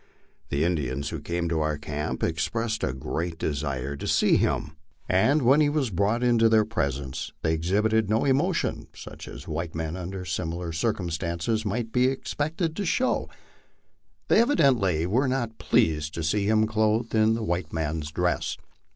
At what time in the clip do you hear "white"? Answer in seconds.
9.47-9.75, 17.43-17.71